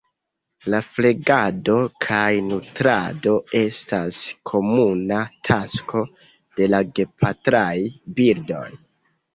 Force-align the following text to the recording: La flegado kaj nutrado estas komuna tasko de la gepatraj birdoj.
La 0.73 0.77
flegado 0.93 1.75
kaj 2.05 2.31
nutrado 2.47 3.35
estas 3.61 4.25
komuna 4.53 5.23
tasko 5.51 6.05
de 6.59 6.73
la 6.77 6.83
gepatraj 7.03 7.73
birdoj. 8.21 8.69